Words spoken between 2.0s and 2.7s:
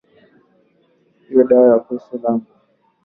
langu